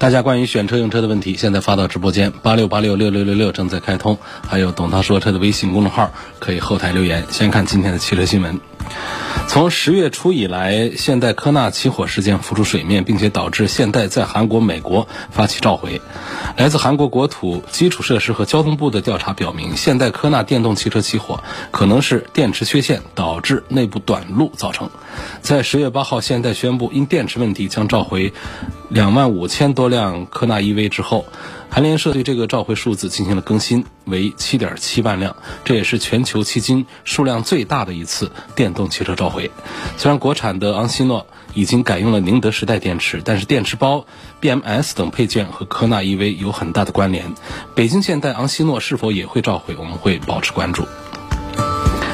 [0.00, 4.16] 大家关于选车用车的问题，现在发到直播间八六八六六六六六正在开通，
[4.48, 7.26] 还有懂涛说车的微信公众号可以后台留言。
[7.30, 8.58] 先看今天的汽车新闻。
[9.46, 16.00] 从十月初以来，现代科纳起火事件浮出水面，并且导致现代在韩国、美国发起召回。
[16.56, 24.90] 来自韩国国土基础设施和交通部的调查表明，现代科纳电动汽车起火可能是电池缺陷导致内部短路造成。
[25.40, 28.32] 在十月八号，现代宣布因电池问题将召回
[28.88, 31.24] 两万五千多辆科纳 EV 之后。
[31.72, 39.52] 韩联社对这个召回数字进行了更新，为七点七万辆，这也是全球迄今数量最大的一次电动汽车召回。
[39.96, 44.06] 虽然国产的昂希诺已经改用了宁德时代电池，但是电池包、
[44.40, 47.34] BMS 等配件和科纳 EV 有很大的关联。
[47.74, 50.86] 北京现代昂希诺是否也会召回，我们会保持关注。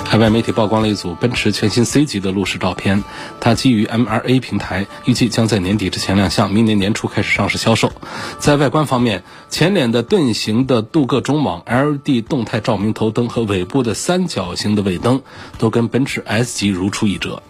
[0.09, 3.03] 海外媒体曝光了一组奔驰全新 C 级的路试照片，
[3.41, 7.91] 它基于 MRA 平台，预计将在年底之前亮相，明年年初开始上市销售。
[8.39, 15.23] 在外观方面，前脸的盾形的镀铬中网、LED 动态照明头灯和尾部的三角形的尾灯，
[15.59, 17.43] 都跟奔驰 S 级如出一辙。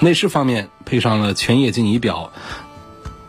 [0.00, 2.30] 内饰方面，配上了全液晶仪表。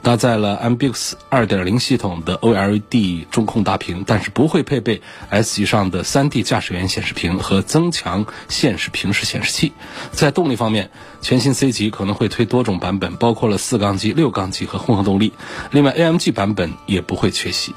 [0.01, 9.71] 搭载了 Ambix 2.0系统的 OLED 中控大屏，但是不会配备 S 级上的 3D 驾驶员显示屏和增强现实平视显示器。
[10.11, 10.91] 在动力方面，
[11.21, 15.31] 全新 C 级可能会推多种版本，包括了四缸机、六缸机和混合动力。
[15.71, 17.73] 另外，AMG 版本也不会缺席。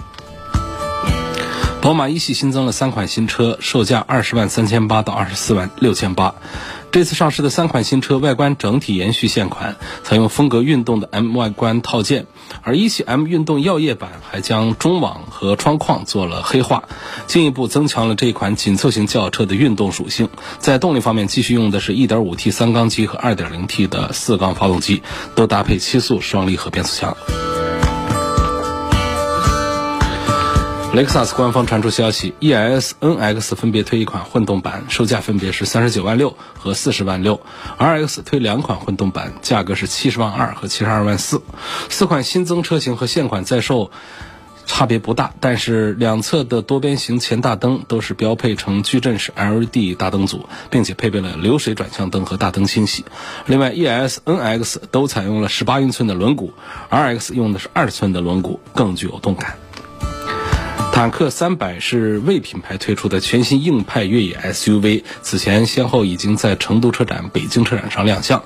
[1.80, 6.34] 宝马一系新增了三款新车，售价二十万三千八到二十四万六千八。
[6.92, 12.26] 这次上市的三款新车外观整体延续现款，采用风格运动的 M 外观套件，
[12.62, 16.84] 而一系 M 运动耀夜版还将中网和窗框做了黑化，
[17.26, 20.30] 进一步增强了这款紧凑型轿车的运动属性。
[20.58, 25.02] 在动力方面，继续用的是 1.5T 三缸机和 2.0T 的四缸发动机，
[25.34, 27.14] 都搭配七速双离合变速箱。
[30.94, 37.42] 雷克萨斯官方传出消息，ES、NX 分别推一款混动版，售价分别是三十九万六和四十万六
[37.78, 41.42] ；RX 推两款混动版，价格是七十万二和七十二万四。
[41.90, 43.90] 四款新增车型和现款在售
[44.64, 53.04] 差别不大，但是两侧的多边形前大灯都是标配成矩阵式 LED 大灯组，并且配备了流水转向灯和大灯清洗。
[53.44, 56.52] 另外，ES、NX 都采用了十八英寸的轮毂
[56.90, 59.58] ，RX 用的是二寸的轮毂，更具有动感。
[60.96, 68.42] 坦克三百是魏品牌推出的全新硬派越野 SUV，此前先后已经在成都车展、北京车展上亮相。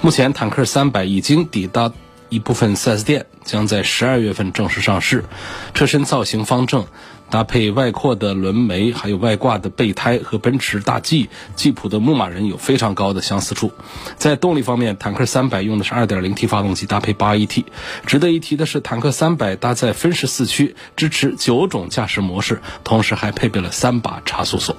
[0.00, 1.92] 目前，坦克三百已经抵达
[2.28, 5.24] 一部分 4S 店，将在十二月份正式上市。
[5.74, 6.86] 车身造型方正。
[7.32, 13.72] 搭配外扩的轮眉，还有外挂的备胎，和奔驰大 G、吉普的牧马人有非常高的相似处。
[14.18, 17.64] 在动力方面，坦克三百用的是 2.0T 发动机，搭配 8AT。
[18.04, 24.76] 值得一提的是，坦克三百搭载分时四驱，支持九种驾驶模式，同时还配备了三把差速锁。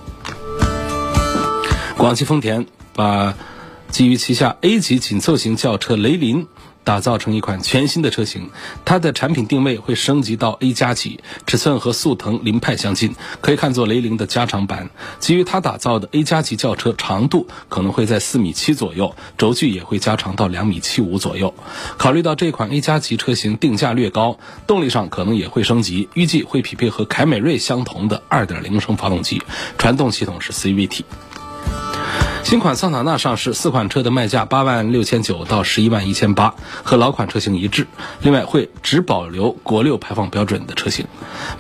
[1.98, 3.34] 广汽丰田把
[3.90, 6.48] 基于旗下 A 级紧凑型轿车雷凌。
[6.84, 8.50] 打造成一款全新的车型，
[8.86, 14.90] 它的产品定位会升级到 A 加级，尺寸和速腾凌派相近，可以看作雷凌的加长版。
[15.20, 21.54] 基于它打造的 A 加级轿车，长度可能会在四米七左右，轴距也会加长到两米七五左右。
[21.98, 29.42] 考虑到这款 A 加级车型定价略高，动力上可能也会升级，预计会匹配和凯美瑞相同的2.0升发动机，
[29.78, 31.04] 传动系统是 CVT。
[32.44, 37.88] 新款桑塔纳上市，四款车的卖价八万六千九到十一万一千八，和老款车型一致。
[38.22, 41.08] 另外会只保留国六排放标准的车型，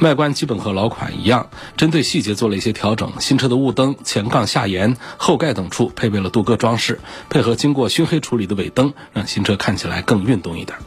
[0.01, 1.47] 外观基本和老款一样，
[1.77, 3.13] 针对细节做了一些调整。
[3.19, 10.77] 新车的雾灯、前杠下沿、后盖等处配备了镀铬装饰，配合经过熏黑处理的尾灯，让新车看起来更运动一点。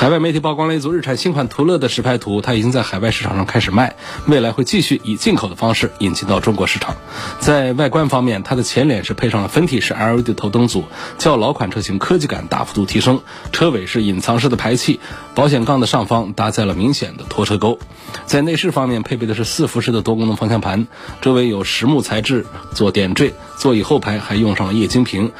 [0.00, 6.96] 海外媒体曝光了一组日产新款途乐的实拍图，它已经在海外市场上开始卖，未来会继续以进口的方式引进到中国市场。
[7.38, 10.84] 在外观方面，它的前脸是配上了分体式 LED 头灯组，
[11.18, 13.20] 较老款车型科技感大幅度提升。
[13.52, 15.00] 车尾是隐藏式的排气，
[15.34, 17.78] 保险杠的上方搭载了明显的拖车钩。
[18.24, 20.88] 在内饰方面，配备的是四辐式的多功能方向盘，
[21.20, 25.30] 周围有实木材质做点缀，座椅后排还用上了液晶屏。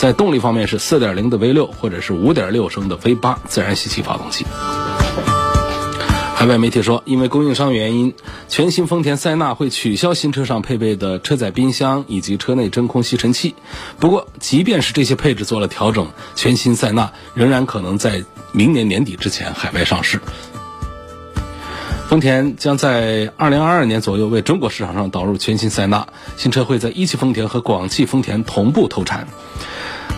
[0.00, 4.46] 在动力方面是4.0的 V6 或者是5.6升的 V8 自然吸气发动机。
[6.34, 8.14] 海外媒体说，因为供应商原因，
[8.48, 13.54] 全新丰田塞纳会取消新车上配备的车载冰箱以及车内真空吸尘器。
[13.98, 20.18] 不过，即便是这些配置做了调整，全新塞纳仍然可能在明年年底之前海外上市。
[22.08, 26.08] 丰田将在二零二二年左右为中国市场上导入全新塞纳，
[26.38, 29.28] 新车会在一汽丰田和广汽丰田同步投产。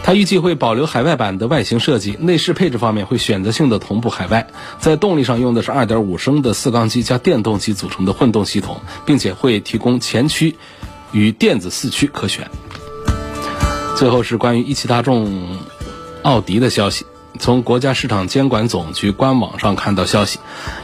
[0.05, 4.49] 它预计会保留海外版的外形设计，内饰配置方面会选择性的同步海外。
[4.81, 10.57] 在动力上用的是2.5升的四缸机加电动机组成的混动系统，并且会提供前驱
[11.13, 12.51] 与电子四驱可选。
[13.97, 15.59] 最后是关于一汽大众、
[16.23, 17.07] 奥迪的消息。
[17.39, 20.41] 从国家市场监管总局官网上看到消息，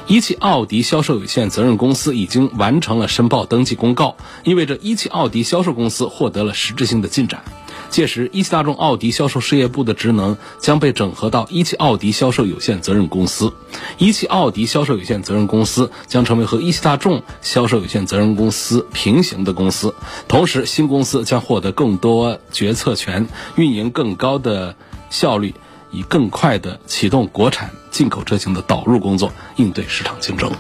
[0.07, 7.43] 一汽奥迪销售有限责任公司已经完成了申报登记公告，意味着一汽奥迪销售公司获得了实质性的进展。
[7.91, 13.53] 届时，一汽大众奥迪销售事业部的职能将被整合到一汽奥迪销售有限责任公司，
[13.97, 19.95] 一汽奥迪销售有限责任公司将成为和一汽大众销售有限责任公司平行的公司。
[20.29, 23.27] 同时，新公司将获得更多决策权，
[23.57, 24.77] 运营更高的
[25.11, 25.55] 效率，
[25.91, 30.53] 以更快的启动国产、进口车型的导入工作，应对市场竞争。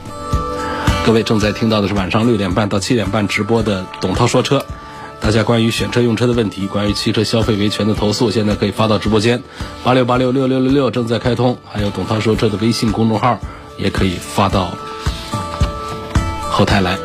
[1.04, 4.64] 各位正在听到的是晚上六点半到七点半直播的董涛说车。
[5.20, 9.42] 大家关于选车用车的问题，关于汽车消费维权的投诉，现在可以发到直播间，
[9.84, 13.38] 八六八六六六六六正在开通，还有董涛说车的微信公众号
[13.76, 14.70] 也可以发到
[16.50, 16.98] 后台来。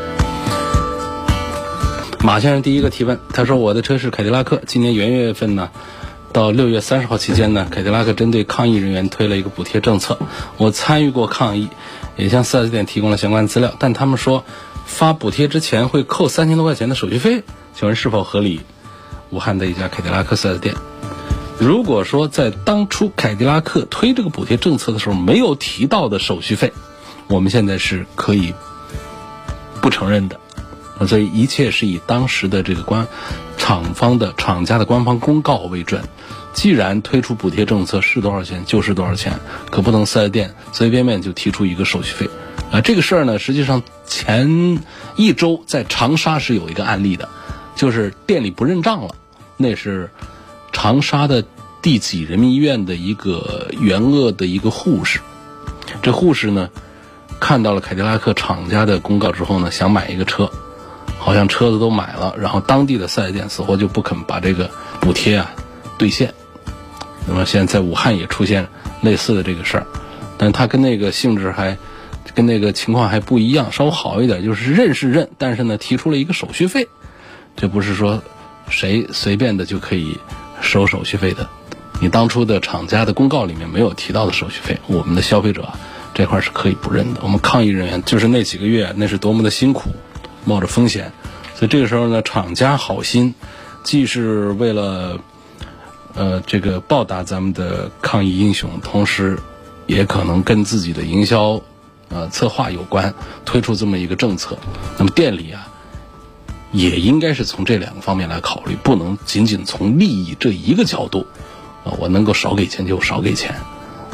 [2.24, 5.70] 马先生第一个提问，他说我的车是凯迪拉克，今年元月份呢，
[6.32, 10.18] 到六月三十号期间呢，凯迪拉克针对抗议人员推了一个补贴政策，
[10.56, 11.68] 我参与过抗议，
[12.16, 14.46] 也向四 S 店提供了相关资料，但他们说
[14.86, 17.44] 发补贴之前会扣三千多块钱的手续费。
[17.76, 18.62] 请问是否合理？
[19.30, 20.76] 武汉的一家凯迪拉克 4S 店，
[21.60, 26.72] 如果说在当初凯迪拉克推这个补贴政策的时候没有提到的手续费，
[27.28, 28.54] 我们现在是可以
[29.82, 30.40] 不承认的。
[31.08, 33.08] 所以一切是以当时的这个官
[33.58, 36.04] 厂方的厂家的官方公告为准。
[36.54, 39.40] 既然推出补贴政策是多少钱就是多少钱，
[39.72, 42.30] 可不能 4S 店随随便便就提出一个手续费。
[42.72, 44.80] 啊，这个事儿呢，实际上前
[45.16, 47.28] 一周在长沙是有一个案例的。
[47.76, 49.16] 就是店里不认账了，
[49.58, 50.10] 那是
[50.72, 51.44] 长沙的
[51.82, 55.20] 第几人民医院的一个援鄂的一个护士。
[56.02, 56.70] 这护士呢，
[57.40, 60.50] 看到了凯迪拉克厂家的公告之后呢，想买一个车，
[61.18, 64.70] 好像车子都买了，然后当地的四 S 店死活就不肯把这个
[65.00, 65.52] 补贴啊
[65.98, 66.34] 兑现。
[67.28, 68.68] 那么现在在武汉也出现
[69.02, 69.86] 类似的这个事儿，
[70.38, 71.78] 但他跟那个性质还
[72.34, 76.88] 跟那个情况还不一样，稍微好一点，就是认是认，但是呢提出了一个手续费。
[77.56, 78.22] 这不是说
[78.70, 80.18] 谁随便的就可以
[80.62, 81.48] 收手续费的，
[82.02, 85.70] 你当初的厂家的公告里面没有提到的手续费，我们的消费者
[86.14, 87.22] 这块是可以不认的。
[87.24, 89.92] 我们抗疫人员就是那几个月，那是多么的辛苦，
[90.46, 91.12] 冒着风险，
[91.56, 93.34] 所以这个时候呢，厂家好心，
[93.84, 95.20] 既是为了
[96.16, 99.40] 呃这个报答咱们的抗疫英雄，同时
[99.86, 101.62] 也可能跟自己的营销
[102.10, 103.14] 呃策划有关，
[103.46, 104.58] 推出这么一个政策。
[104.98, 105.70] 那么店里啊。
[106.74, 111.28] 也应该是从这两个方面来考虑，不能仅仅从利益这一个角度，
[111.86, 113.56] 啊，我能够少给钱就少给钱。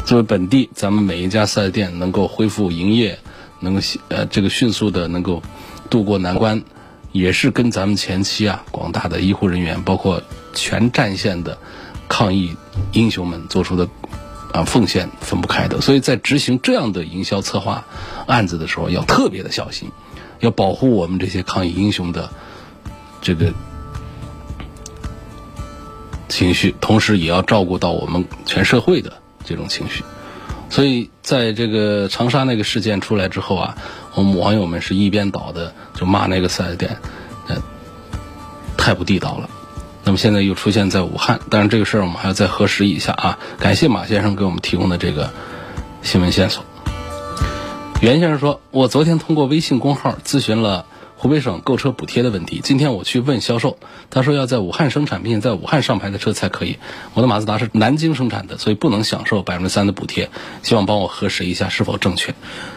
[0.06, 3.20] 作为本地，咱们每一家四 S 店能够恢复营业，
[3.62, 5.42] 能够呃这个迅速的能够
[5.90, 6.64] 渡过难关，
[7.14, 10.22] 也是跟咱们前期啊广大的医护人员，包括
[10.54, 11.58] 全战线的
[12.10, 12.58] 抗疫
[12.92, 13.88] 英雄们做出的
[14.52, 15.80] 啊奉献分不开的。
[15.80, 17.86] 所以在执行这样的营销策划
[18.28, 19.92] 案子的时候，要特别的小心，
[20.42, 22.30] 要保护我们这些抗疫英雄的。
[23.22, 23.52] 这个
[26.28, 30.04] 情绪，同时也要照顾到我们全社会的这种情绪，
[30.70, 33.76] 所以在这个长沙那个事件出来之后啊，
[34.14, 36.98] 我们网友们是一边倒的就骂那个四 S 店，
[37.48, 37.58] 呃，
[38.78, 39.50] 太不地道了。
[40.06, 43.40] 那么现在又出现在武汉，当然这个事儿我们还要再核实一下啊。
[43.60, 45.32] 感谢马先生给我们提供的这个
[46.04, 46.64] 新闻线索。
[48.02, 50.86] 袁先生说，我昨天通过微信公号咨询了。
[51.22, 53.78] 湖北省购车补贴的问题，今天我去问销售，
[54.10, 56.78] 他说要在武汉生产并且在武汉上牌的车才可以。
[57.14, 60.30] 我的马自达是南京生产的，所以不能享受百分之三的补贴。
[60.64, 62.34] 希望帮我核实一下是否正确，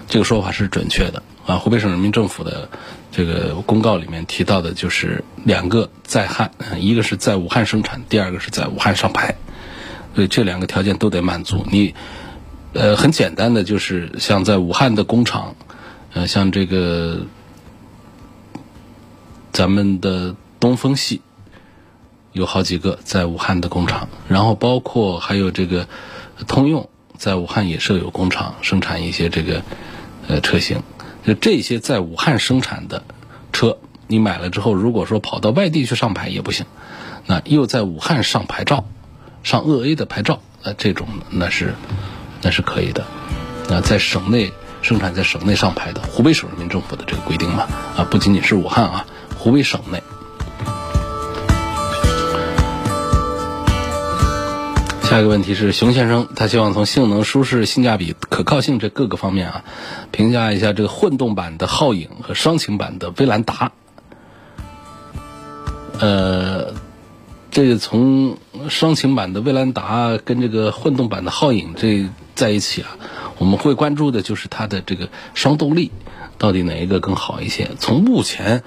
[0.09, 1.55] 这个说法是准确的啊。
[1.59, 2.69] 湖北省人民政府的
[3.13, 9.37] 这个公告里面提到的就是两个在汉，一个是在武汉生产，第二个是在武汉上牌，
[10.17, 11.65] 所以这两个条件都得满足。
[11.71, 11.95] 你
[12.73, 15.55] 呃很简单的就是像在武汉的工厂，
[16.13, 17.21] 呃像这个。
[19.53, 21.21] 咱们的东风系
[22.33, 25.87] 有好几个在武汉的工厂，然后包括还有这个
[26.47, 29.63] 通用在武汉也设有工厂，生产一些这个
[30.27, 30.83] 呃车型。
[31.25, 33.05] 就这些在武汉生产的
[33.53, 33.79] 车，
[34.09, 36.67] 你买了之后，如果说跑到外地去上牌也不行，
[37.27, 38.87] 那又在武汉上牌照，
[39.45, 41.75] 上鄂 A 的牌照，呃，这种那是
[42.41, 43.05] 那是可以的。
[43.69, 49.07] 那在省内生产，在省内上牌的，湖北省人民政府的这个规定嘛，啊，不仅仅是武汉啊，
[49.43, 50.01] 湖北省内。
[55.03, 59.65] 下一个问题是，熊先生他希望从性能、舒适、性价比、可靠性这各个方面啊，
[60.13, 63.73] 评价一下这个混动版的皓影和双擎版的威兰达。
[65.99, 66.73] 呃，
[67.51, 72.97] 这个从双擎版的威兰达跟这个混动版的皓影这在一起啊，
[73.39, 75.91] 我们会关注的就是它的这个双动力
[76.39, 77.73] 到底哪一个更好一些。
[77.81, 78.63] 从目前。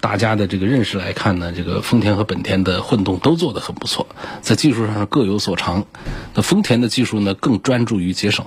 [0.00, 4.06] 大家的这个认识来看呢，这个丰田和本田的混动都做得很不错，
[4.42, 5.86] 在技术上各有所长。
[6.34, 8.46] 那丰田的技术呢更专注于节省，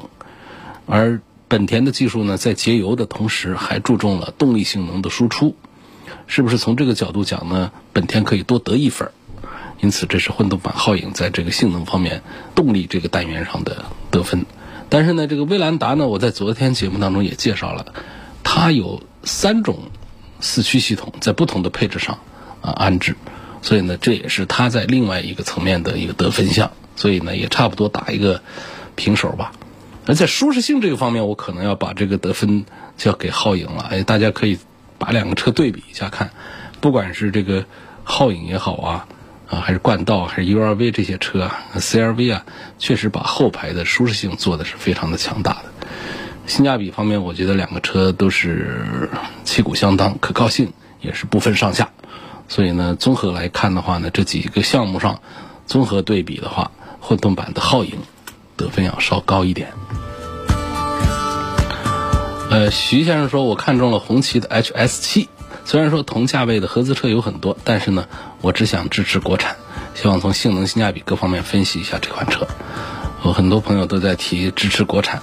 [0.86, 5.56] 而本田的技术呢在节油的同时还注重了动力性能的输出。
[6.28, 7.72] 是不是从这个角度讲呢？
[7.92, 9.12] 本田可以多得一分
[9.82, 12.22] 因此，这是混动版皓影在这个性能方面、
[12.56, 14.46] 动力这个单元上的得分。
[14.88, 17.94] 但是呢，这个威兰达呢，我在昨天节目当中也介绍了，
[18.42, 19.80] 它有三种。
[20.42, 22.20] 四驱系统在不同的配置上
[22.62, 23.16] 啊安置，
[23.62, 28.42] 所以呢，这也是它在另外一个层面的一个得分项，所以呢，也差不多打一个
[28.96, 29.54] 平手吧。
[30.08, 32.66] 而在舒适性这个方面，我可能要把这个得分
[32.98, 33.88] 交给皓影了。
[33.92, 34.58] 哎，大家可以
[34.98, 36.32] 把两个车对比一下看，
[36.82, 37.66] 不管是这个
[38.04, 39.08] 皓影也好啊，
[39.48, 42.46] 啊还是冠道还是 URV 这些车啊，CRV 啊，
[42.80, 45.71] 确实把后排的舒适性做的是非常的强大的。
[46.48, 49.10] 性价比方面，我觉得两个车都是
[49.44, 51.90] 旗鼓相当，可靠性也是不分上下。
[52.50, 55.22] 所以呢，综合来看的话呢，这几个项目上
[55.66, 58.00] 综合对比的话，混动版的皓影
[58.58, 59.72] 得分要稍高一点。
[62.50, 65.28] 呃，徐先生说，我看中了红旗的 HS7，
[65.64, 68.08] 虽然说同价位的合资车有很多，但是呢，
[68.42, 69.56] 我只想支持国产，
[69.96, 72.46] 希望从性能、性价比各方面分析一下这款车。
[73.24, 75.22] 我很多朋友都在提支持国产。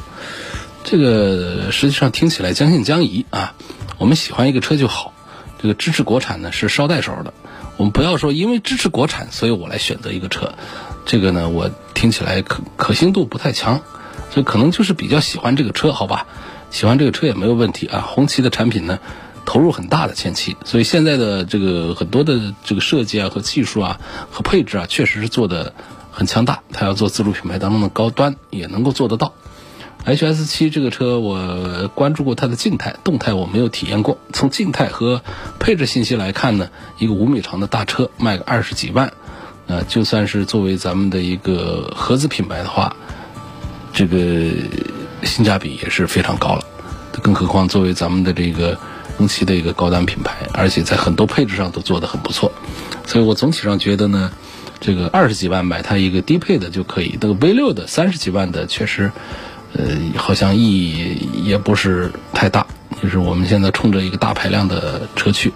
[0.90, 3.52] 这个实际上听起来将信将疑啊。
[3.99, 5.12] 我们喜欢一个车就好，
[5.61, 7.35] 这个支持国产呢是捎带手的。
[7.76, 10.54] 我们不要说因为支持国产，所以我来选择一个车，
[11.04, 13.83] 这个呢我听起来可可信度不太强，
[14.30, 16.26] 所以可能就是比较喜欢这个车，好吧？
[16.71, 18.00] 喜欢这个车也没有问题啊。
[18.00, 18.99] 红旗的产品呢
[19.45, 25.75] 投入很大的前期，所以现在的这个很多的这个设计啊和技术啊和配置啊，确实是做的
[26.11, 26.62] 很强大。
[26.73, 29.35] 它要做自主品牌当中的高端，也能够做得到。
[30.09, 34.19] H S 七这个车，我关注过它的静态，动态我没有体验过。
[34.33, 35.21] 从静态和
[35.59, 39.12] 配置信息来看呢，一个五米长的大车卖个二十几万，
[39.67, 42.97] 呃，就算是作为咱们的一个合资品牌的话，
[43.93, 44.17] 这个
[45.25, 46.65] 性价比也是非常高了。
[47.23, 48.79] 更何况作为咱们的这个
[49.19, 52.50] 红旗的一个高端品牌，而且在很多配置上都做得很不错，
[53.07, 54.33] 所以我总体上觉得呢，
[54.81, 57.19] 这个二十几万买它一个低配的就可以。
[57.21, 59.12] 这个 V 六的三十几万的确实。
[59.78, 62.66] 呃，好像意义也不是太大，
[63.00, 65.52] 就是我们现在冲着一个大排量的车去，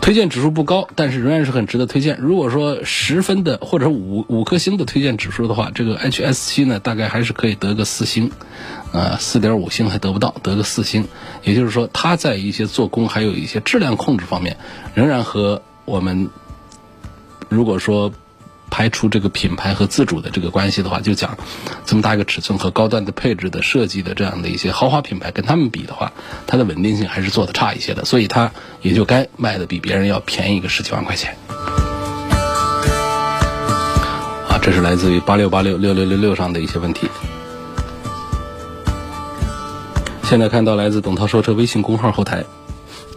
[0.00, 2.18] 推荐指数不高，但是仍然是很值得推荐。
[2.20, 8.32] 如果说十分的或者五五颗星的推荐指数的话，这个 H S 七呢，大概还是可以得个四星，
[8.92, 11.06] 啊，四点五星还得不到，得个四星。
[11.44, 14.56] 也就是说，它在一些做工还有一些质量控制方面，
[14.94, 16.28] 仍然和我们
[17.48, 18.12] 如果说。
[18.70, 21.36] 排除这个品牌和自主的这个关系的话，就讲
[21.84, 26.12] 这么大一个尺寸和高端的配置的设计的这样的一些豪华品牌，跟他们比的话，
[26.46, 31.36] 它的稳定性还是做的差一些的，所以它也就该卖的比别人要便宜个十几万块钱。
[34.48, 37.08] 啊，这是来自于八六八六六六六六上的一些问题。
[40.24, 42.44] 现在看到来自董涛说车微信公号后台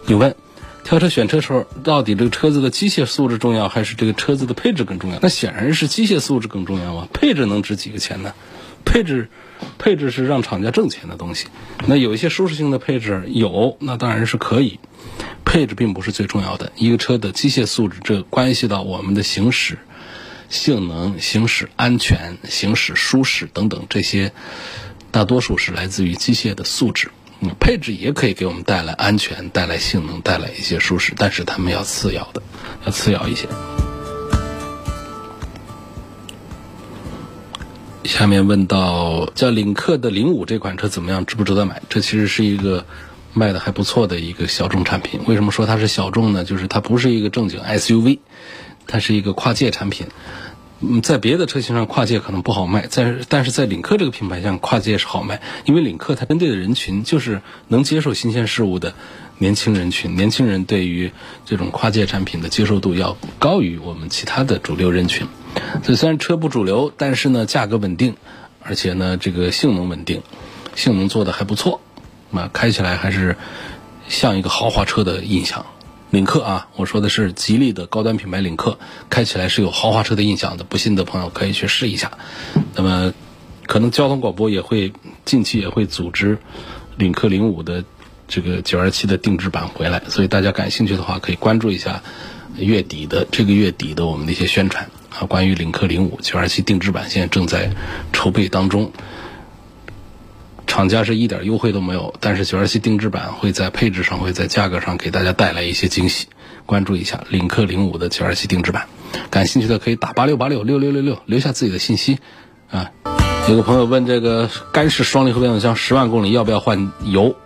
[0.06, 0.34] 有问。
[0.92, 5.18] 挑车选车时候，到底这个车子的机械素质重要，还是这个车子的配置更重要？
[5.22, 7.08] 那显然是机械素质更重要啊！
[7.14, 8.34] 配置能值几个钱呢？
[8.84, 9.30] 配置，
[9.78, 11.46] 配置是让厂家挣钱的东西。
[11.86, 14.80] 那有一些舒适性的配置有，那当然是可以。
[15.46, 19.78] 配置并不是最重要的，一个车的机械素质，这关系到我们的行驶
[20.50, 24.34] 性能、行驶安全、行驶舒适等等这些，
[25.10, 27.10] 大多数是来自于机械的素质。
[27.58, 32.42] 配置也可以给我们带来安全、带来性能、带来一些舒适，但是它们要次要的，
[32.86, 33.48] 要次要一些。
[38.04, 41.82] 下面问到叫领克的零五这款车怎么样，值不值得买？
[41.88, 42.84] 这其实是一个
[43.32, 45.20] 卖的还不错的一个小众产品。
[45.26, 46.44] 为什么说它是小众呢？
[46.44, 48.18] 就是它不是一个正经 SUV，
[48.86, 50.08] 它是一个跨界产品。
[50.84, 58.94] 嗯，在别的车型上跨界可能不好卖，在但是在领克这个品牌上跨界是好卖，因为领克它针对的人群就是能接受新鲜事物的
[59.38, 61.12] 年轻人群，年轻人对于
[61.46, 65.28] 这种跨界产品的接受度要高于我们其他的主流人群。
[65.84, 68.16] 所以虽然车不主流，但是呢价格稳定，
[68.60, 70.22] 而且呢这个性能稳定，
[70.74, 71.80] 性能做的还不错，
[72.30, 73.36] 那开起来还是
[74.08, 75.64] 像一个豪华车的印象。
[76.12, 78.78] 领克啊，我说的是吉利的高端品牌领克，
[79.08, 80.62] 开起来是有豪华车的印象的。
[80.62, 82.12] 不信的朋友可以去试一下。
[82.74, 83.14] 那么，
[83.66, 84.92] 可能交通广播也会
[85.24, 86.36] 近期也会组织
[86.98, 87.82] 领克零五的
[88.28, 92.02] 这个九二七的定制版回来，所以大家感兴趣的话可以关注一下
[92.58, 95.24] 月底的这个月底的我们的一些宣传啊。
[95.24, 97.74] 关于领克零五九二七定制版，现在正在
[98.12, 98.92] 筹备当中。
[100.72, 106.28] 厂家是一点优惠都没有，但是九二七定制版会在配置上、会在价格上给大家带来一些惊喜。
[106.64, 108.86] 关注一下领克零五的九二七定制版，
[109.28, 112.20] 感兴趣的可以打八六八六六六六六留下自己的信息。
[112.70, 112.90] 啊，
[113.50, 117.36] 有个朋友问这个干式双离合变速箱十万公里要不要换油？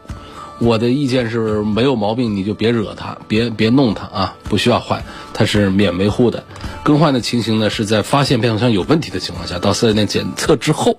[0.60, 5.02] 我的意见是没有毛病你就别惹它，别别弄它啊，不需要换，
[5.34, 6.44] 它是免维护的。
[6.84, 10.96] 更换的情形呢是在发现变速箱有问题的情况下，到四 S 店检测之后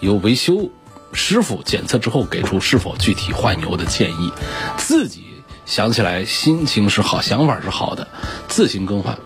[0.00, 0.70] 有维修。
[1.16, 4.30] 师傅检测之后给出是否具体换油的建议，
[4.76, 5.24] 自己
[5.64, 8.06] 想起来心情是好，想法是好的，
[8.48, 9.18] 自行更换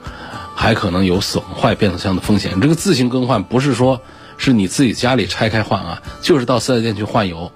[0.54, 2.60] 还可能有损坏变速箱的风险。
[2.60, 4.00] 这个自行更换不是说
[4.38, 7.50] 是你自己家里拆开换啊，就是到四 S 店去换油，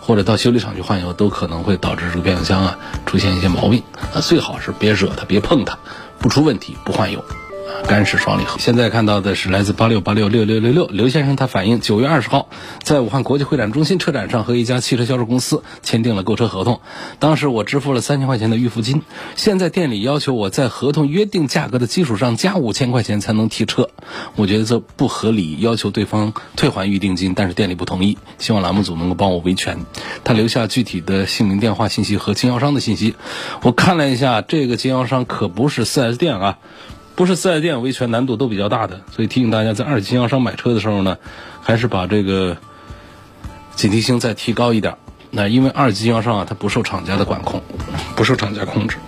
[0.00, 2.76] 或者到修理厂去换油，都可能会导致这个变速箱啊
[3.06, 3.82] 出现一些毛病。
[4.12, 5.78] 那最好是别惹它，别碰它，
[6.18, 7.24] 不出问题不换油。
[7.86, 8.58] 干式双离合。
[8.58, 12.48] 现在看到的是来自八六八六六六六六刘先生，他反映九月二十号
[12.82, 16.80] 在武汉国际会展中心车展上和一家汽车销售公司签订了购车合同，
[17.18, 19.02] 当时我支付了三千块钱的预付金，
[19.36, 23.88] 现在店里要求我在合同约定价格的基础上加五千块钱才能提车，
[24.34, 29.78] 我觉得这不合理，要求对方退还预定金，但是店里不同意，希望栏目组能够帮我维权。
[30.24, 33.14] 他留下具体的姓名、电话信息和经销商的信息，
[33.62, 36.58] 我看了一下，这个经销商可不是 4S 店啊。
[37.16, 41.16] 不是四 S 店维权难度都比较大的，所以提醒大家，在二级经销商买车的时候呢，
[41.62, 42.58] 还是把这个
[43.74, 44.94] 警惕性再提高一点。
[45.30, 47.62] 那因为二级经销商啊，它不受厂家的管控，
[48.14, 48.98] 不受厂家控制。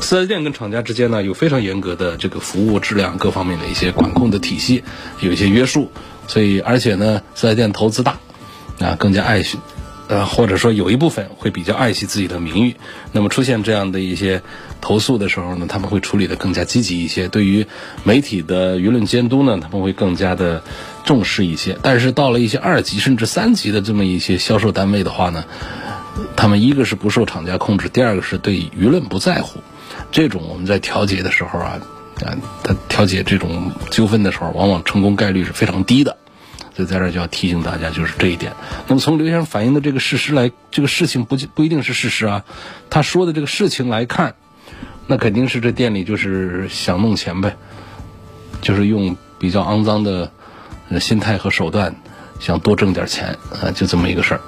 [0.00, 4.82] 四 S 店跟厂家之间呢，有非常严格的这个服务质量各方面的一些管控的体系，
[5.20, 5.92] 有一些约束。
[6.26, 8.18] 所以，而且呢，四 S 店投资大，
[8.80, 9.58] 啊，更加爱惜。
[10.08, 12.76] 呃，或者说有一部分会比较爱惜自己的名誉，
[13.12, 14.42] 那么出现这样的一些
[14.80, 17.28] 投诉的时候呢，他们会处理的更加积极一些。
[17.28, 17.66] 对于
[18.04, 20.62] 媒体的舆论监督呢，他们会更加的
[21.04, 21.78] 重视一些。
[21.82, 25.44] 但是到了一些二级甚至三级的这么一些销售单位的话呢，
[26.36, 29.60] 他们一个是不受厂家控制，第二个是对舆论不在乎。
[30.10, 31.80] 这种我们在调解的时候啊，
[32.24, 36.17] 啊，他调解这种纠纷的时候，往往成功概率是非常低的。
[36.78, 38.52] 所以在这就要提醒大家，就是这一点。
[38.86, 42.44] 那么从刘先生反映的这个事实来，这个事情不不一定是事实啊。
[42.88, 44.36] 他说的这个事情来看，
[45.08, 47.56] 那肯定是这店里就是想弄钱呗，
[48.60, 50.30] 就是用比较肮脏的
[51.00, 51.96] 心态和手段，
[52.38, 54.40] 想多挣点钱啊，就这么一个事儿。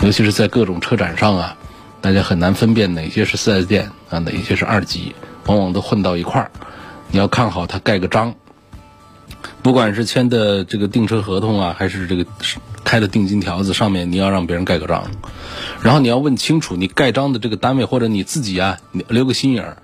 [0.00, 1.56] 尤其是在各种车展上啊，
[2.00, 5.14] 大家很难分辨哪些是四 S 店啊，哪些是二级，
[5.46, 6.50] 往往都混到一块儿。
[7.12, 8.34] 你要看好他盖个章。
[9.62, 12.26] 不管是签的这个订车合同啊，还是这个
[12.84, 15.10] 开的定金条子，上面你要让别人盖个章，
[15.82, 19.76] 然后你要问清楚你盖章的这个单位，或者你自己啊留个心眼儿，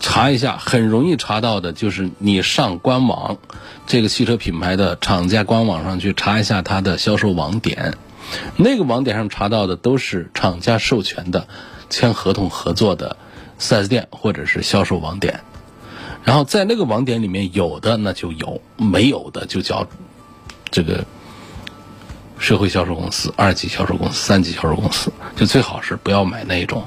[0.00, 3.38] 查一下，很容易查到的，就是你上官网，
[3.86, 7.94] 这个汽车品牌的厂家官网上去查一下它的销售网点，
[8.56, 11.46] 那个网点上查到的都是厂家授权的
[11.88, 13.16] 签合同合作的
[13.60, 15.40] 4S 店或者是销售网点。
[16.24, 19.86] 然后在那个网点里面有的那就有，没有的就叫
[20.70, 21.04] 这个
[22.38, 26.84] 社会销售公司、二级销售公司、三级销售公司，就最好是不要买那种。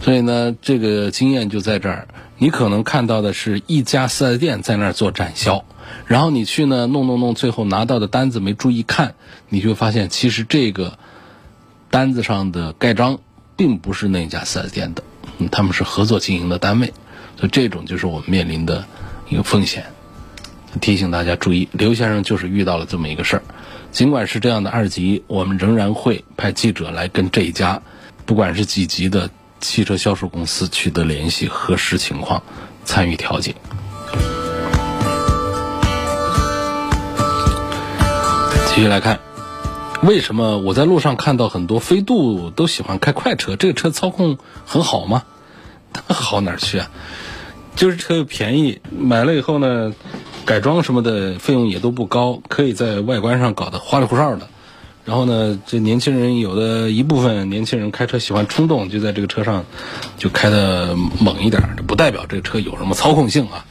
[0.00, 2.06] 所以呢，这个经验就在这儿。
[2.40, 5.64] 你可能看到的是一家四 S 店在那儿做展销，
[6.06, 9.16] 然后你去呢弄弄弄，最后拿到的单子没注意看，
[9.48, 10.98] 你就发现其实这个
[11.90, 13.18] 单子上的盖章
[13.56, 15.02] 并不是那家四 S 店的，
[15.50, 16.92] 他们是合作经营的单位。
[17.38, 18.84] 所以这种就是我们面临的
[19.28, 19.86] 一个风险，
[20.80, 21.68] 提醒大家注意。
[21.70, 23.42] 刘先生就是遇到了这么一个事儿，
[23.92, 27.80] 尽管是这样的二级，我们仍然会派记者来跟这一家，
[28.26, 32.42] 不管是几级的汽车销售公司取得联系，核实情况，
[32.84, 33.54] 参与调解。
[38.66, 39.20] 继续来看，
[40.02, 43.54] 为什么我在路上看到很多飞度都喜欢开快车？
[43.54, 45.22] 这个车操控很好吗？
[46.06, 46.90] 好哪儿去啊？
[47.78, 49.94] 就是车又便宜，买了以后呢，
[50.44, 54.48] 改装什么的费用也都不高，可以在外观上搞得花里胡哨的。
[55.04, 59.64] 然后呢，这年轻人有的一部分年轻人开车喜欢冲动，就在这个车上
[60.16, 63.64] 就开的猛一点，这不代表这个车有什么操控性啊。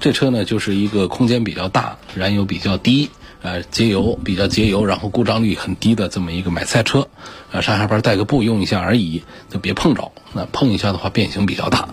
[0.00, 3.08] 这车呢就是一个空间比较大、燃油比较低、
[3.42, 7.08] 呃节油比较节油，然后故障率很低的这么一个买菜车，
[7.50, 10.12] 呃上下班带个步用一下而已，就别碰着。
[10.32, 11.88] 那碰一下的话变形比较大。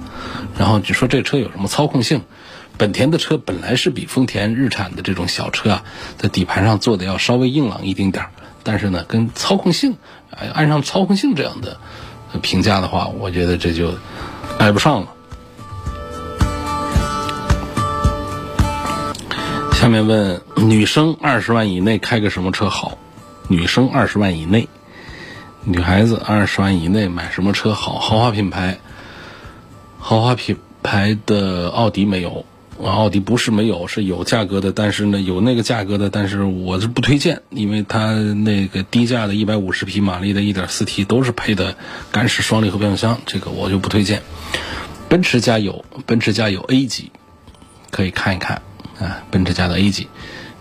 [0.57, 2.21] 然后就说这车有什么操控性？
[2.77, 5.83] 本田的车本来是比丰田、日产的这种小车啊，
[6.17, 8.31] 在底盘上做的要稍微硬朗一丁点儿。
[8.63, 9.97] 但是呢，跟操控性，
[10.53, 11.77] 按上操控性这样的
[12.41, 13.95] 评价的话，我觉得这就
[14.59, 15.07] 挨不上了。
[19.79, 22.97] 下面问女生二十万以内开个什么车好？
[23.47, 24.67] 女生二十万以内，
[25.63, 27.97] 女孩子二十万以内买什么车好？
[27.97, 28.79] 豪华品牌，
[29.97, 32.45] 豪华品牌的奥迪没有。
[32.83, 41.77] 奥迪不是没有，是有价格的，但是呢，有那个价格的，但是我是不推荐，因为它那个低价的150匹马力的 1.4T 都是配的
[42.11, 44.23] 干式双离合变速箱，这个我就不推荐。
[45.07, 47.13] 奔驰家有，奔驰家有 A 级，
[47.91, 48.61] 可以看一看
[48.99, 50.07] 啊，奔驰家的 A 级，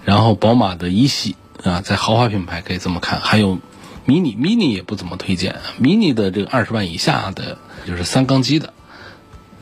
[0.05, 3.59] 然后宝马的一系啊，在豪华品牌可以这么看，还有
[4.07, 8.73] Mini，Mini 也不怎么推荐，Mini 的这个二十万以下的，就是三缸机的。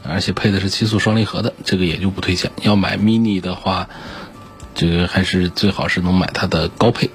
[0.08, 2.52] 而且配的是七速双离合的，这个也就不推荐。
[2.62, 3.88] 要买 mini 的话，
[4.72, 7.10] 这个还是最好是能买它的高配。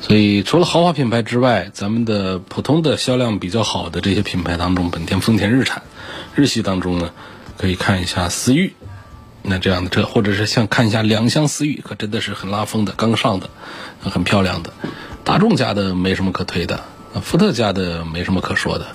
[0.00, 5.84] 所以除了豪华品牌之外，咱们的普通的销量比较好的这些品牌当中，本田、丰田、日产、
[6.34, 7.12] 日系当中呢，
[7.56, 8.74] 可以看一下思域，
[9.48, 13.48] 那这样的车，或者是像看一下两厢思域，可真的是很拉风的，刚上的，
[14.02, 14.72] 很漂亮的。
[15.24, 16.82] 大众家的没什么可推的，
[17.22, 18.86] 福特家的没什么可说的。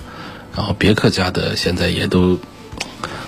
[0.54, 2.38] 然后别克家的现在也都，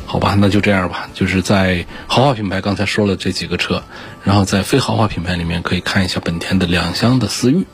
[0.04, 1.08] 好吧，那就这样吧。
[1.14, 3.82] 就是在豪华品牌刚才说了这几个车，
[4.22, 7.66] 然后在非豪华品牌里面可以看一下本田的两厢的思域。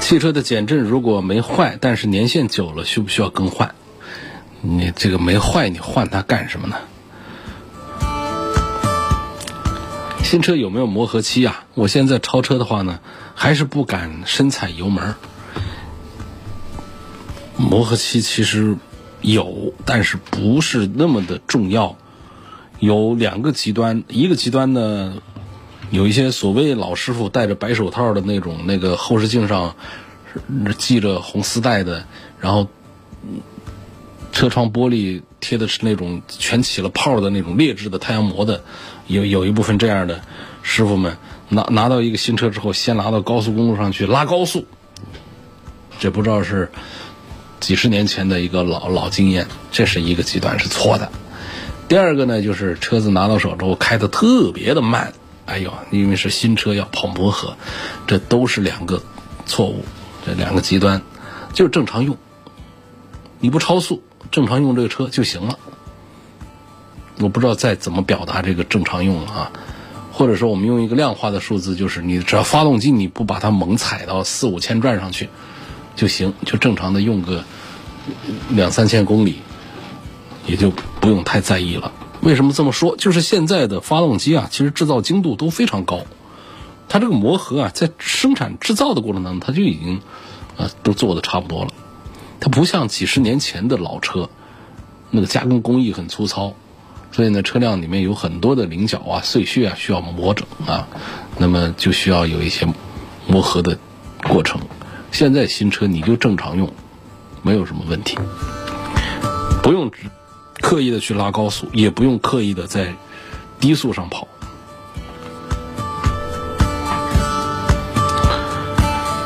[0.00, 3.74] 汽车的减震如果没坏，但是年限久了，需不需要更换？
[4.66, 6.76] 你这个没坏，你换它干什么呢？
[10.22, 11.66] 新车有没有磨合期啊？
[11.74, 12.98] 我现在超车的话呢？
[13.34, 15.14] 还是不敢深踩油门
[17.58, 18.76] 磨合期其实
[19.20, 21.96] 有，但是不是那么的重要。
[22.78, 25.14] 有两个极端，一个极端呢，
[25.90, 29.76] 有一些所谓老师傅戴着白手套的那种，那个后视镜上
[30.78, 32.06] 系着红丝带的，
[32.40, 32.66] 然后
[34.34, 38.62] 车窗玻璃贴的是那种全起了泡的那种劣质的太阳膜的，
[39.06, 40.20] 有有一部分这样的
[40.62, 41.16] 师傅们。
[41.50, 44.66] 拿拿到一个新车之后，先拿到高速公路上去拉高速，
[46.00, 46.70] 这不知道是
[47.60, 51.12] 几十年前的一个老老经验，这是一个极端是错的。
[51.86, 55.12] 第二个呢，就是车子拿到手之后开的特别的慢，
[55.44, 57.56] 哎呦，因为是新车要跑磨合，
[58.06, 59.00] 这都是两个
[59.46, 59.84] 错误，
[60.26, 61.02] 这两个极端，
[61.52, 62.16] 就是正常用，
[63.38, 65.58] 你不超速，正常用这个车就行了。
[67.20, 69.52] 我不知道再怎么表达这个正常用了啊。
[70.12, 75.28] 或者说，我们用一个量化的数字，就是你只要发动机你不把它猛踩到四五千转上去
[75.96, 77.42] 就行，就正常的用个
[78.48, 79.38] 两三千公里，
[80.46, 81.90] 也就不用太在意了。
[82.20, 82.96] 为什么这么说？
[82.96, 86.02] 就是现在的发动机啊，其实制造精度都非常高，
[86.88, 90.00] 它这个磨合啊，在生产制造的过程当中，它就已经
[90.56, 91.72] 啊都做的差不多了。
[92.40, 94.28] 它不像几十年前的老车，
[95.10, 96.54] 那个加工工艺很粗糙。
[97.12, 100.88] 所以呢，车辆里面有很多的棱角啊、碎屑啊，需要磨整啊，
[101.38, 102.66] 那么就需要有一些
[103.28, 103.78] 磨合的
[104.24, 104.60] 过程。
[105.12, 106.72] 现在新车你就正常用，
[107.42, 108.18] 没有什么问题，
[109.62, 109.92] 不用
[110.60, 112.96] 刻意的去拉高速，也不用刻意的在
[113.60, 114.26] 低速上跑。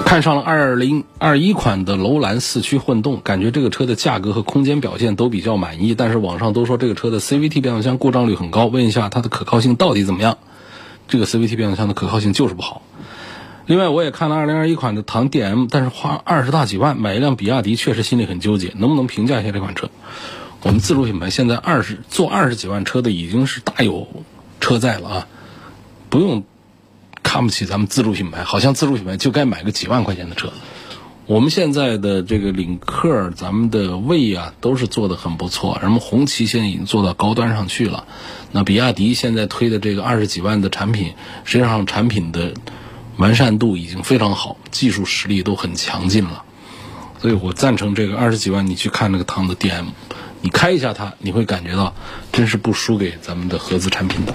[0.08, 10.38] 看上了二零二一款的楼兰四驱混动，感觉这个车的价格和空间表现都比较满意，但是网上都说这个车的 CVT 变速箱故障率很高，问一下它的可靠性到底怎么样？
[11.08, 12.80] 这个 CVT 变速箱的可靠性就是不好。
[13.66, 19.90] 另外，我也看了二零二一款的唐 DM，但是花二十大几万买一辆比亚迪，确实心里很纠结，能不能评价一下这款车？
[20.62, 24.08] 我们自主品牌现在二十做二十几万车的已经是大有
[24.58, 25.26] 车在了啊，
[26.08, 26.44] 不用。
[27.28, 30.50] 看不起咱们自主品牌，好像自主品牌就该买个几万块钱的车。
[31.26, 35.76] 我们现在的这个领克，咱们的魏啊，都是做的很不错。
[35.82, 38.06] 什么红旗现在已经做到高端上去了。
[38.50, 41.12] 那比亚迪现在推的这个二十几万的产品，
[41.44, 42.54] 实际上产品的
[43.18, 46.44] 完善度已经非常好，技术实力都很强劲了。
[47.20, 49.84] 所以我赞成这个二十几万你去看那个唐的 DM，
[50.40, 51.92] 你开一下它，你会感觉到
[52.32, 54.34] 真是不输给咱们的合资产品的。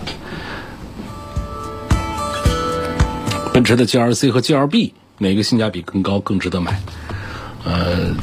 [3.53, 6.81] 奔驰的 GLC 和 GLB 哪个性价比更高、更值得买？
[7.63, 8.15] 呃。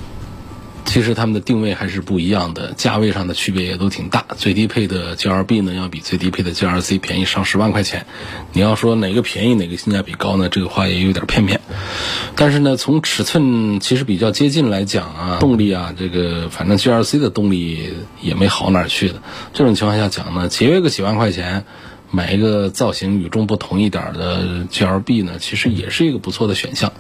[0.87, 4.25] 其实他们的定位还是不一样的，价位上的区别也都挺大。
[4.37, 8.07] 最低配的 GLB 呢，要比最低配的 GLC 便宜上十万块钱。
[8.55, 10.49] 你要说哪个便宜哪个性价比高呢？
[10.49, 11.61] 这个话也有点片面。
[12.35, 19.23] 但是呢，从尺寸其实比较接近来讲啊，动力啊，这个反正 GLC 的动力也没好哪去的。
[19.53, 21.67] 这种情况下讲呢，节约个几万块钱，
[22.11, 26.93] 买一个造型与众不同一点的 GLB 呢，其实也是一个不错的选项。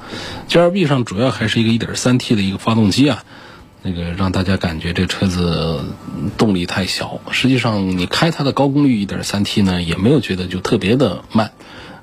[0.48, 3.24] GLB 上主要还是一个 1.3T 的一个发动机啊。
[3.82, 5.80] 那个让大家感觉这车子
[6.36, 11.52] 动力太小，实际上你开它的高功率 1.3T 呢，也没有觉得就特别的慢，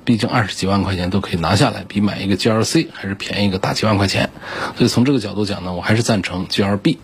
[0.04, 4.30] 毕竟二十几万块钱都可以拿下来，比买一个 GLC 还是便宜个大几万块钱。
[4.76, 6.98] 所以从这个角度讲呢，我还是赞成 GLB，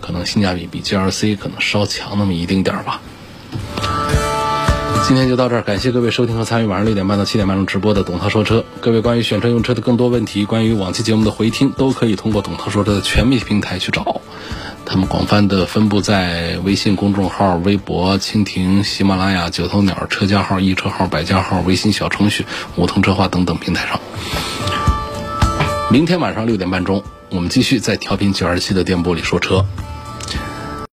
[0.00, 3.00] 可能性价比比 GLC 可能稍强那么一丁点儿吧。
[5.04, 8.64] 今天就到这儿，感谢各位收听和参与晚上六点半到七点半钟直播的董涛说车。
[8.80, 14.20] 各位关于选车用车的更多问题，关于往期节目的回听，都可以通过董涛说车的全媒体平台去找。
[14.86, 24.00] 他们广泛的分布在微信公众号、微博、蜻蜓、喜马拉雅、九头鸟、车家号、易车号、百家号、微信小程序、梧桐车话等等平台上。
[25.90, 29.66] 明天晚上六点半钟，我们继续在调频九二七的电波里说车。